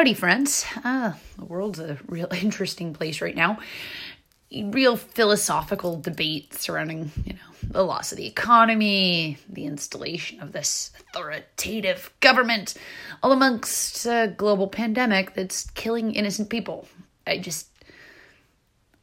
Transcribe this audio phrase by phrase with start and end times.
[0.00, 0.64] howdy, friends.
[0.82, 3.58] Uh, the world's a real interesting place right now.
[4.50, 10.90] Real philosophical debate surrounding, you know, the loss of the economy, the installation of this
[10.98, 12.72] authoritative government,
[13.22, 16.88] all amongst a global pandemic that's killing innocent people.
[17.26, 17.66] I just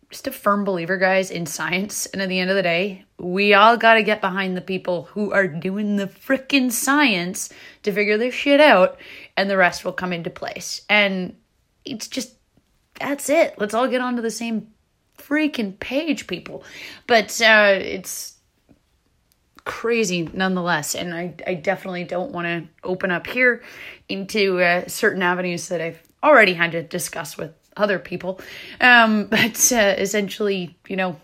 [0.10, 2.06] just a firm believer, guys, in science.
[2.08, 5.04] And at the end of the day, we all got to get behind the people
[5.04, 7.50] who are doing the freaking science
[7.84, 8.98] to figure this shit out,
[9.38, 10.82] and the rest will come into place.
[10.90, 11.36] And
[11.86, 12.34] it's just,
[13.00, 13.56] that's it.
[13.60, 14.68] Let's all get onto the same
[15.18, 16.64] freaking page, people.
[17.06, 18.34] But uh, it's
[19.64, 20.96] crazy nonetheless.
[20.96, 23.62] And I, I definitely don't want to open up here
[24.10, 28.42] into uh, certain avenues that I've already had to discuss with other people.
[28.82, 31.18] Um, but uh, essentially, you know,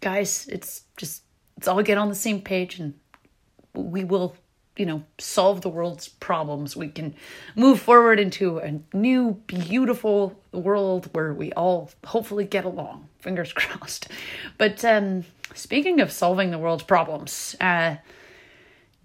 [0.00, 1.24] guys, it's just,
[1.58, 2.94] let's all get on the same page and
[3.74, 4.34] we will,
[4.78, 6.76] you know, solve the world's problems.
[6.76, 7.14] We can
[7.56, 13.08] move forward into a new, beautiful world where we all hopefully get along.
[13.18, 14.08] Fingers crossed.
[14.56, 17.96] But um, speaking of solving the world's problems, uh,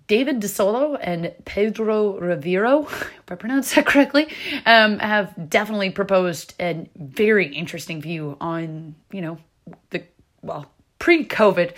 [0.07, 4.27] David Desola and Pedro Rivero, if I pronounce that correctly,
[4.66, 9.38] um, have definitely proposed a very interesting view on, you know,
[9.89, 10.03] the,
[10.41, 10.72] well,
[11.03, 11.75] pre COVID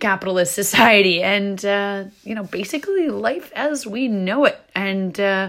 [0.00, 4.60] capitalist society and, uh, you know, basically life as we know it.
[4.74, 5.48] And uh,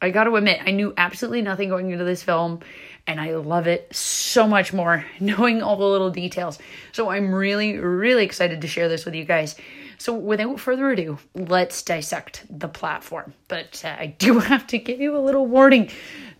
[0.00, 2.60] I got to admit, I knew absolutely nothing going into this film
[3.06, 6.58] and I love it so much more knowing all the little details.
[6.92, 9.54] So I'm really, really excited to share this with you guys.
[10.00, 13.34] So, without further ado, let's dissect the platform.
[13.48, 15.90] But uh, I do have to give you a little warning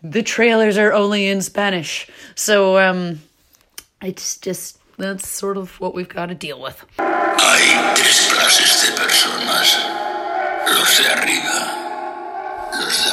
[0.02, 2.08] the trailers are only in Spanish.
[2.34, 3.20] So, um,
[4.00, 6.84] it's just, that's sort of what we've got to deal with.
[6.98, 9.78] Hay tres clases de personas.
[10.66, 13.07] Los de arriba, los de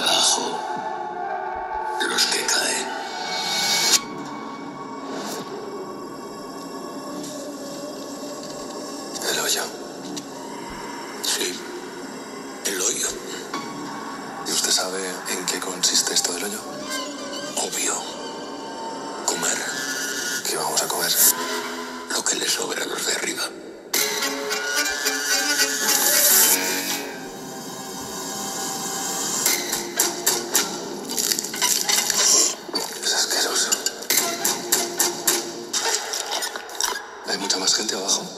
[37.82, 38.35] gente abajo?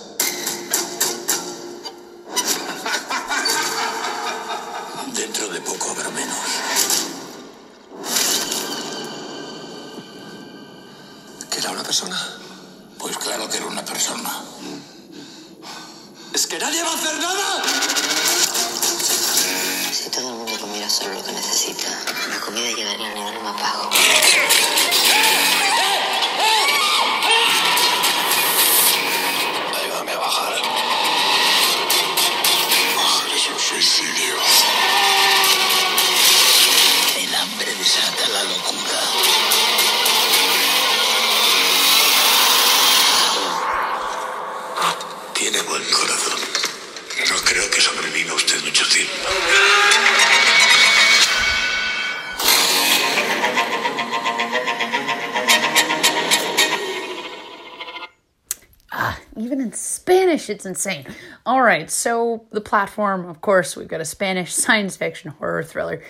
[59.37, 61.05] Even in Spanish, it's insane.
[61.45, 66.01] All right, so the platform, of course, we've got a Spanish science fiction horror thriller.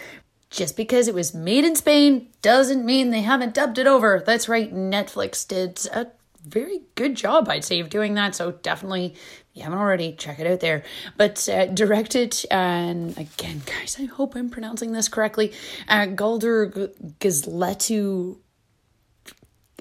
[0.49, 4.23] Just because it was made in Spain doesn't mean they haven't dubbed it over.
[4.25, 6.07] That's right, Netflix did a
[6.47, 8.33] very good job, I'd say, of doing that.
[8.33, 10.83] So definitely, if you haven't already, check it out there.
[11.17, 15.51] But uh, directed, and again, guys, I hope I'm pronouncing this correctly.
[15.89, 18.37] Uh, Galder Gaztelu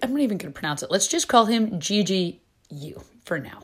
[0.02, 0.90] I'm not even going to pronounce it.
[0.90, 1.78] Let's just call him
[2.72, 3.62] GGU for now.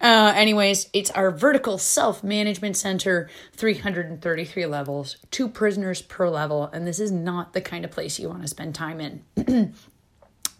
[0.00, 6.86] Uh, anyways, it's our vertical self management center, 333 levels, two prisoners per level, and
[6.86, 9.24] this is not the kind of place you want to spend time in.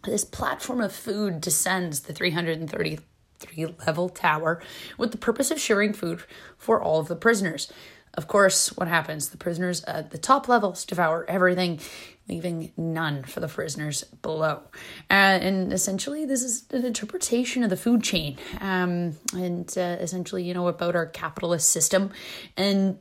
[0.05, 4.63] this platform of food descends the 333 level tower
[4.99, 6.23] with the purpose of sharing food
[6.59, 7.73] for all of the prisoners.
[8.15, 9.31] Of course, what happens?
[9.31, 11.81] The prisoners at the top levels devour everything,
[12.29, 14.63] leaving none for the prisoners below.
[15.11, 20.43] Uh, and essentially, this is an interpretation of the food chain, um, and uh, essentially,
[20.43, 22.11] you know, about our capitalist system,
[22.57, 22.99] and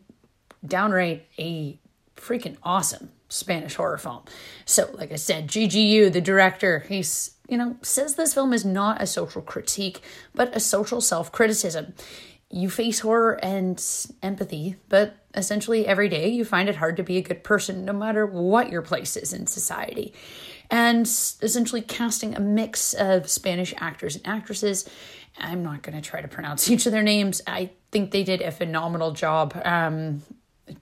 [0.66, 1.80] downright a
[2.16, 4.24] freaking awesome Spanish horror film.
[4.66, 9.02] So, like I said, GGU, the director, he's, you know, says this film is not
[9.02, 10.02] a social critique,
[10.36, 11.94] but a social self criticism.
[12.50, 13.82] You face horror and
[14.22, 17.94] empathy, but essentially every day you find it hard to be a good person no
[17.94, 20.14] matter what your place is in society.
[20.70, 24.88] And essentially casting a mix of spanish actors and actresses
[25.38, 27.42] i'm not going to try to pronounce each of their names.
[27.48, 30.22] I think they did a phenomenal job um,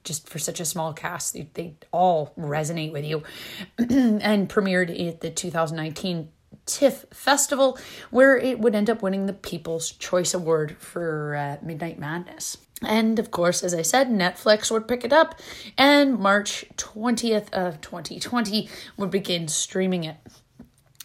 [0.03, 3.23] just for such a small cast they, they all resonate with you
[3.77, 6.29] and premiered at the 2019
[6.69, 7.77] TIFF Festival,
[8.11, 12.57] where it would end up winning the People's Choice Award for uh, Midnight Madness.
[12.81, 15.39] And of course, as I said, Netflix would pick it up,
[15.77, 20.17] and March 20th of 2020 would begin streaming it.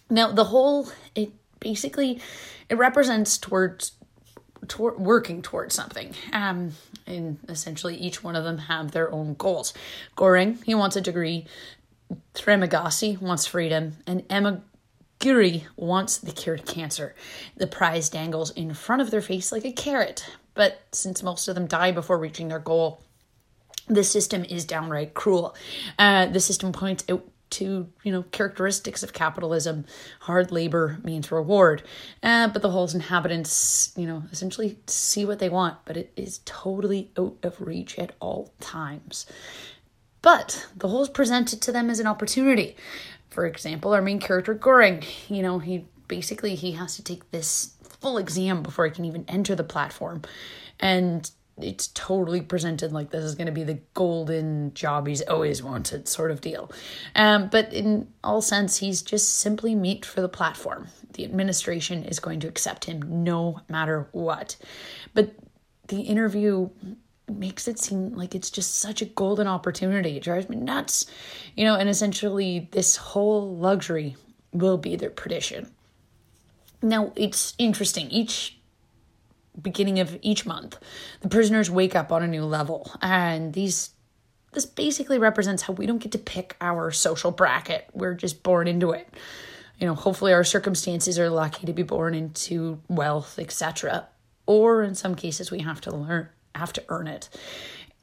[0.08, 2.20] Now, the whole, it basically,
[2.69, 3.93] it represents towards
[4.69, 6.14] toward working towards something.
[6.32, 6.72] Um,
[7.06, 9.75] and essentially, each one of them have their own goals.
[10.16, 11.46] Goreng, he wants a degree.
[12.34, 14.62] Trimagasi wants freedom, and Emma
[15.25, 17.15] Guri wants the cure to cancer.
[17.56, 21.55] The prize dangles in front of their face like a carrot, but since most of
[21.55, 23.00] them die before reaching their goal,
[23.88, 25.56] the system is downright cruel.
[25.99, 29.87] Uh, the system points out to you know characteristics of capitalism.
[30.21, 31.82] Hard labor means reward.
[32.23, 36.41] Uh, but the whole's inhabitants you know essentially see what they want but it is
[36.44, 39.25] totally out of reach at all times.
[40.21, 42.76] But the whole's presented to them as an opportunity
[43.35, 47.75] for example, our main character Goreng, you know, he basically he has to take this
[47.83, 50.23] full exam before he can even enter the platform.
[50.79, 51.29] And
[51.61, 56.07] it's totally presented like this is going to be the golden job he's always wanted
[56.07, 56.71] sort of deal.
[57.17, 60.89] Um, but in all sense, he's just simply meat for the platform.
[61.15, 64.57] The administration is going to accept him no matter what.
[65.13, 65.33] But
[65.89, 66.71] the interview
[67.29, 70.17] makes it seem like it's just such a golden opportunity.
[70.17, 71.06] It drives me nuts.
[71.56, 74.17] You know, and essentially this whole luxury
[74.53, 75.73] will be their perdition.
[76.82, 78.11] Now, it's interesting.
[78.11, 78.59] Each
[79.61, 80.79] beginning of each month,
[81.21, 83.91] the prisoners wake up on a new level, and these
[84.53, 87.88] this basically represents how we don't get to pick our social bracket.
[87.93, 89.09] We're just born into it.
[89.81, 94.06] You know, hopefully our circumstances are lucky to be born into wealth, etc.
[94.47, 97.29] Or in some cases we have to learn have to earn it.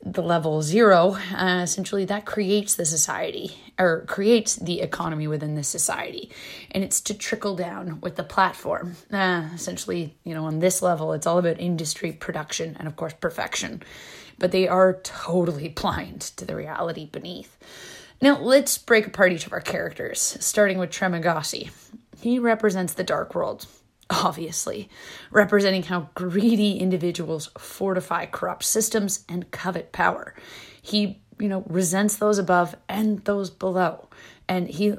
[0.04, 5.64] The level zero, uh, essentially, that creates the society or creates the economy within the
[5.64, 6.32] society.
[6.72, 8.96] And it's to trickle down with the platform.
[9.12, 13.14] Uh, essentially, you know, on this level, it's all about industry, production, and of course,
[13.14, 13.84] perfection.
[14.40, 17.58] But they are totally blind to the reality beneath.
[18.22, 21.72] Now, let's break apart each of our characters, starting with Trimagasi.
[22.20, 23.66] He represents the dark world,
[24.12, 24.90] obviously,
[25.32, 30.36] representing how greedy individuals fortify corrupt systems and covet power.
[30.82, 34.10] He, you know, resents those above and those below,
[34.48, 34.94] and he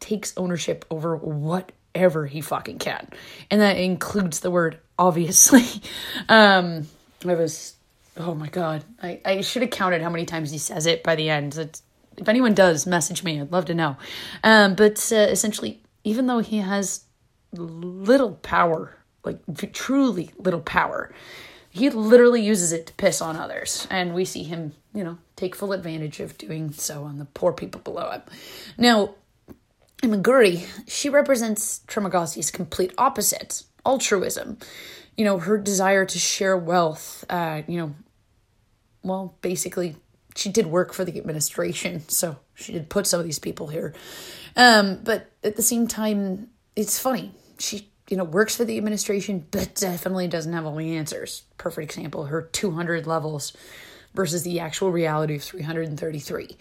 [0.00, 3.08] takes ownership over whatever he fucking can.
[3.50, 5.64] And that includes the word obviously.
[6.28, 6.88] Um,
[7.26, 7.74] I was,
[8.16, 11.14] oh my God, I, I should have counted how many times he says it by
[11.14, 11.56] the end.
[11.56, 11.82] It's,
[12.16, 13.40] if anyone does, message me.
[13.40, 13.96] I'd love to know.
[14.42, 17.04] Um, but uh, essentially, even though he has
[17.52, 19.38] little power, like
[19.72, 21.12] truly little power.
[21.70, 25.54] He literally uses it to piss on others, and we see him, you know, take
[25.54, 28.22] full advantage of doing so on the poor people below him.
[28.78, 29.14] Now,
[30.02, 34.58] Imoguiri, she represents Trimagasi's complete opposite, altruism.
[35.18, 37.94] You know, her desire to share wealth, uh, you know,
[39.02, 39.96] well, basically,
[40.34, 43.94] she did work for the administration, so she did put some of these people here.
[44.56, 49.46] Um, but at the same time, it's funny she you know works for the administration
[49.50, 51.42] but definitely doesn't have all the answers.
[51.58, 53.56] Perfect example her 200 levels
[54.14, 56.56] versus the actual reality of 333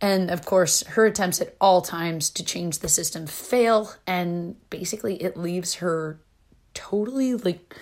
[0.00, 5.16] and of course her attempts at all times to change the system fail and basically
[5.22, 6.20] it leaves her
[6.72, 7.74] totally like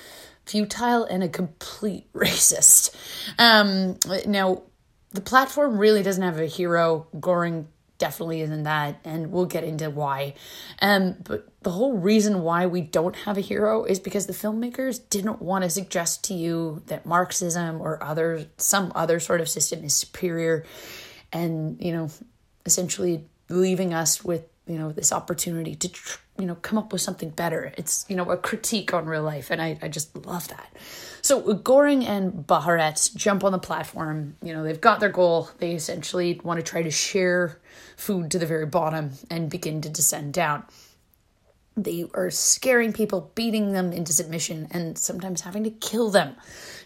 [0.44, 2.94] futile and a complete racist.
[3.38, 4.62] Um now
[5.10, 7.66] the platform really doesn't have a hero goreng
[8.02, 10.34] definitely isn't that and we'll get into why.
[10.80, 15.00] Um but the whole reason why we don't have a hero is because the filmmakers
[15.08, 19.84] didn't want to suggest to you that marxism or other some other sort of system
[19.84, 20.64] is superior
[21.32, 22.10] and you know
[22.66, 25.90] essentially leaving us with you know this opportunity to
[26.38, 27.72] you know come up with something better.
[27.76, 30.76] It's you know a critique on real life and i, I just love that.
[31.20, 34.36] So goreng and baharat jump on the platform.
[34.42, 35.50] You know they've got their goal.
[35.58, 37.60] They essentially want to try to share
[37.96, 40.64] food to the very bottom and begin to descend down.
[41.76, 46.36] They are scaring people beating them into submission and sometimes having to kill them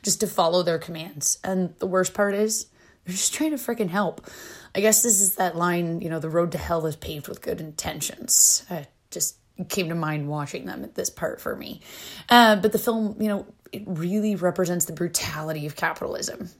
[0.03, 1.39] just to follow their commands.
[1.43, 2.67] And the worst part is
[3.07, 4.29] they're just trying to freaking help
[4.77, 7.41] I guess this is that line, you know, the road to hell is paved with
[7.41, 8.63] good intentions.
[8.69, 9.39] I just
[9.71, 11.81] came to mind watching them at this part for me.
[12.29, 16.51] Uh, but the film, you know, it really represents the brutality of capitalism.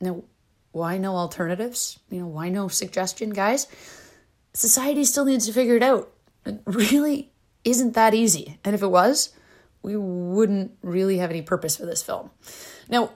[0.00, 0.22] Now,
[0.70, 1.98] why no alternatives?
[2.08, 3.66] You know, why no suggestion, guys?
[4.54, 6.12] Society still needs to figure it out.
[6.44, 7.32] It really
[7.64, 8.60] isn't that easy.
[8.64, 9.34] And if it was,
[9.82, 12.30] we wouldn't really have any purpose for this film.
[12.88, 13.10] Now,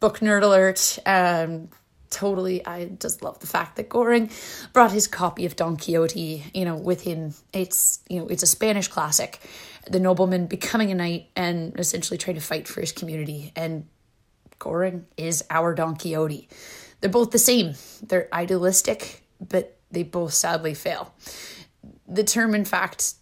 [0.00, 0.98] book nerd alert.
[1.06, 1.70] Um,
[2.10, 4.30] totally, I just love the fact that Goreng
[4.72, 7.34] brought his copy of Don Quixote, you know, with him.
[7.52, 9.40] It's you know, it's a Spanish classic.
[9.90, 13.52] The nobleman becoming a knight and essentially trying to fight for his community.
[13.56, 13.86] And
[14.58, 16.48] Goreng is our Don Quixote.
[17.00, 17.74] They're both the same.
[18.02, 21.14] They're idealistic, but they both sadly fail.
[22.06, 23.14] The term, in fact,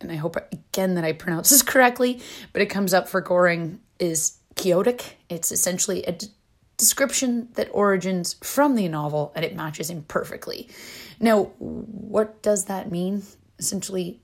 [0.00, 2.20] and I hope again that I pronounce this correctly,
[2.52, 5.16] but it comes up for Goreng is quixotic.
[5.28, 6.16] It's essentially a
[6.80, 10.68] description that origins from the novel and it matches him perfectly.
[11.20, 13.22] Now, what does that mean?
[13.58, 14.20] Essentially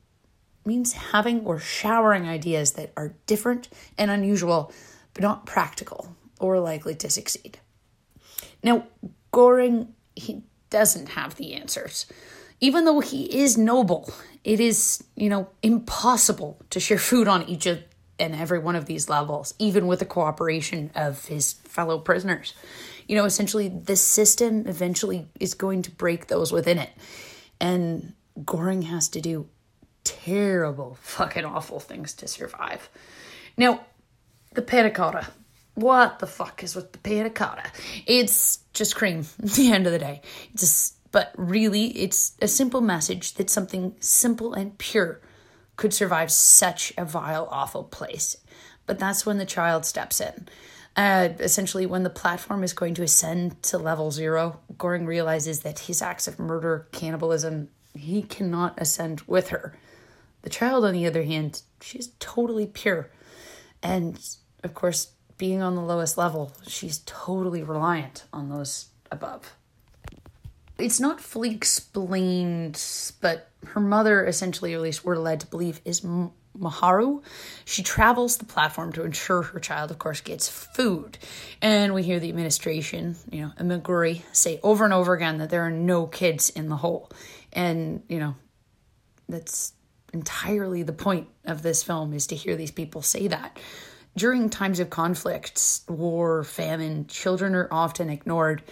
[0.65, 4.73] means having or showering ideas that are different and unusual,
[5.15, 7.61] but not practical or likely to succeed.
[8.63, 8.87] Now,
[9.33, 12.07] Goreng, he doesn't have the answers.
[12.61, 17.67] Even though he is noble, it is, you know, impossible to share food on each
[17.67, 17.81] of
[18.18, 22.54] and every one of these levels, even with the cooperation of his fellow prisoners.
[23.06, 26.90] You know, essentially, the system eventually is going to break those within it.
[27.61, 29.49] And Goreng has to do
[30.04, 32.88] terrible, fucking awful things to survive.
[33.56, 33.85] Now,
[34.54, 35.26] the panna cotta.
[35.75, 37.70] What the fuck is with the panna cotta?
[38.06, 40.23] It's just cream at the end of the day.
[40.52, 45.20] It's just, but really, it's a simple message that something simple and pure
[45.76, 48.37] could survive such a vile, awful place.
[48.87, 50.49] But that's when the child steps in.
[50.97, 55.80] Uh, essentially, when the platform is going to ascend to level zero, Goreng realizes that
[55.80, 59.75] his acts of murder, cannibalism, he cannot ascend with her.
[60.42, 63.11] The child, on the other hand, she's totally pure.
[63.83, 64.18] And
[64.62, 69.54] of course, being on the lowest level, she's totally reliant on those above.
[70.78, 72.83] It's not fully explained,
[73.21, 76.02] but her mother, essentially, or at least we're led to believe, is
[76.59, 77.23] Miharu.
[77.64, 81.18] She travels the platform to ensure her child, of course, gets food.
[81.62, 85.62] And we hear the administration, you know, Imoguiri, say over and over again that there
[85.62, 87.11] are no kids in the hole.
[87.52, 88.35] And, you know,
[89.28, 89.73] that's
[90.12, 93.59] entirely the point of this film is to hear these people say that.
[94.16, 98.62] During times of conflicts, war, famine, children are often ignored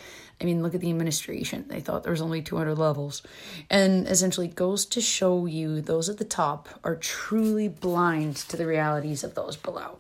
[0.41, 1.67] I mean, look at the administration.
[1.69, 3.23] They thought there was only 200 levels.
[3.71, 8.67] And essentially goes to show you those at the top are truly blind to the
[8.67, 9.99] realities of those below.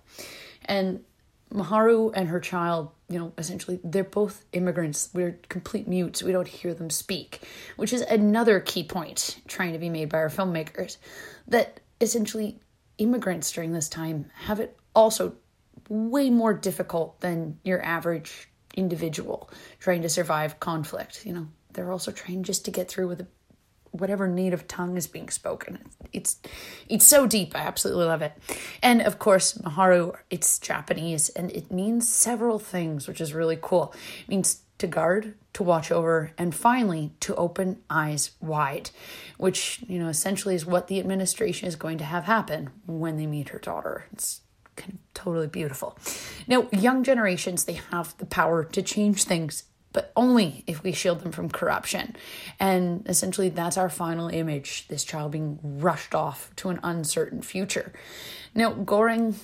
[0.64, 1.05] And
[1.53, 5.11] Miharu and her child, you know, essentially, they're both immigrants.
[5.14, 6.23] We're complete mutes.
[6.23, 7.43] We don't hear them speak,
[7.76, 10.97] which is another key point trying to be made by our filmmakers.
[11.47, 12.59] That essentially,
[12.99, 15.35] immigrants during this time have it also
[15.88, 19.50] way more difficult than your average individual
[19.81, 21.25] trying to survive conflict.
[21.25, 23.26] You know, they're also trying just to get through with
[23.90, 25.78] whatever native tongue is being spoken.
[26.12, 26.40] It's
[26.88, 27.54] it's so deep.
[27.54, 28.33] I absolutely love it.
[28.83, 33.95] And of course, Miharu, it's Japanese and it means several things, which is really cool.
[34.23, 38.90] It means to guard, to watch over, and finally to open eyes wide,
[39.38, 43.26] which, you know, essentially is what the administration is going to have happen when they
[43.26, 44.07] meet her daughter.
[44.12, 44.40] It's
[44.76, 45.99] kind of totally beautiful.
[46.47, 51.21] Now, young generations, they have the power to change things, but only if we shield
[51.21, 52.16] them from corruption.
[52.59, 57.93] And essentially, that's our final image this child being rushed off to an uncertain future.
[58.54, 59.37] Now, Goreng,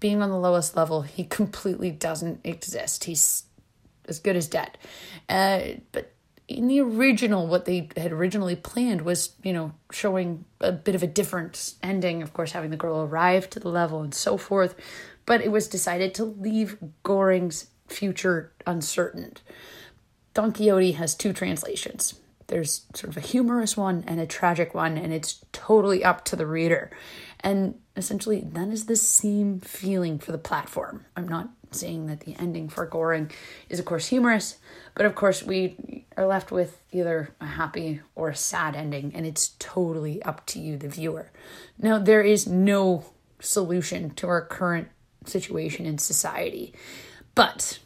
[0.00, 3.04] being on the lowest level, he completely doesn't exist.
[3.04, 3.44] He's
[4.08, 4.78] as good as dead.
[5.28, 5.60] Uh,
[5.92, 6.12] but
[6.48, 11.02] in the original, what they had originally planned was, you know, showing a bit of
[11.02, 14.76] a different ending, of course, having the girl arrive to the level and so forth.
[15.24, 19.34] But it was decided to leave Goreng's future uncertain.
[20.34, 22.20] Don Quixote has two translations.
[22.46, 26.36] There's sort of a humorous one and a tragic one, and it's totally up to
[26.36, 26.92] the reader.
[27.40, 31.06] And essentially, that is the same feeling for the platform.
[31.16, 33.30] I'm not saying that the ending for Goreng
[33.68, 34.58] is, of course, humorous,
[34.94, 39.26] but of course, we are left with either a happy or a sad ending, and
[39.26, 41.30] it's totally up to you, the viewer.
[41.78, 43.04] Now, there is no
[43.40, 44.88] solution to our current
[45.24, 46.72] situation in society,
[47.34, 47.78] but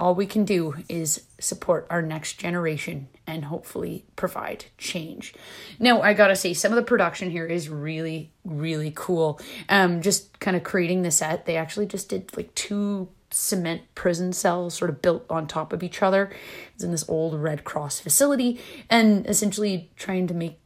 [0.00, 5.34] all we can do is support our next generation and hopefully provide change.
[5.78, 9.38] Now, I gotta say, some of the production here is really, really cool.
[9.68, 14.32] Um, just kind of creating the set, they actually just did like two cement prison
[14.32, 16.30] cells sort of built on top of each other.
[16.74, 20.58] It's in this old Red Cross facility, and essentially trying to make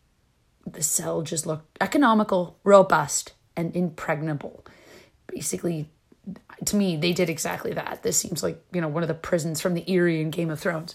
[0.67, 4.65] the cell just look economical, robust, and impregnable.
[5.27, 5.91] Basically,
[6.67, 8.03] to me, they did exactly that.
[8.03, 10.61] This seems like, you know, one of the prisons from the Eyrie in Game of
[10.61, 10.95] Thrones.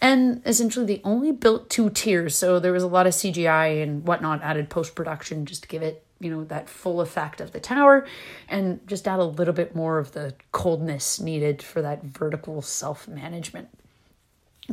[0.00, 2.36] And essentially, they only built two tiers.
[2.36, 5.82] So there was a lot of CGI and whatnot added post production just to give
[5.82, 8.06] it, you know, that full effect of the tower
[8.48, 13.08] and just add a little bit more of the coldness needed for that vertical self
[13.08, 13.68] management.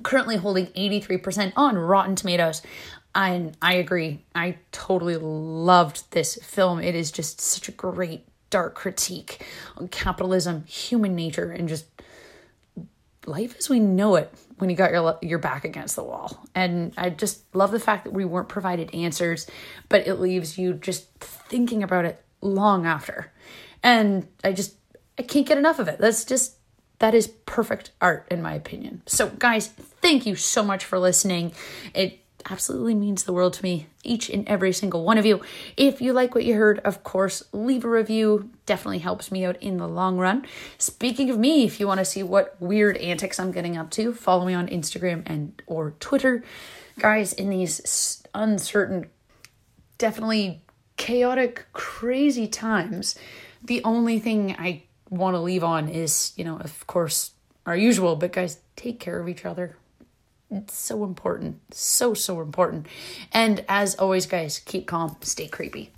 [0.02, 2.62] Currently holding 83% on Rotten Tomatoes.
[3.16, 4.26] And I agree.
[4.34, 6.80] I totally loved this film.
[6.80, 9.44] It is just such a great dark critique
[9.78, 11.86] on capitalism, human nature, and just
[13.26, 16.46] life as we know it when you got your your back against the wall.
[16.54, 19.48] And I just love the fact that we weren't provided answers,
[19.90, 23.32] but it leaves you just thinking about it long after.
[23.82, 24.76] And I just
[25.18, 25.98] I can't get enough of it.
[25.98, 26.58] That's just
[27.00, 29.02] that is perfect art in my opinion.
[29.08, 31.54] So guys, thank you so much for listening.
[31.96, 32.20] It
[32.50, 35.42] absolutely means the world to me, each and every single one of you.
[35.78, 38.50] If you like what you heard, of course, leave a review.
[38.66, 40.46] Definitely helps me out in the long run.
[40.78, 44.14] Speaking of me, if you want to see what weird antics I'm getting up to,
[44.14, 46.44] follow me on Instagram and or Twitter.
[47.00, 49.10] Guys, in these uncertain,
[49.98, 50.62] definitely
[50.98, 53.16] chaotic, crazy times,
[53.64, 57.32] the only thing I want to leave on is, you know, of course,
[57.66, 59.78] our usual, but guys, take care of each other
[60.58, 61.62] it's so important.
[61.72, 62.88] So, so important.
[63.32, 65.94] And as always, guys, keep calm, stay creepy.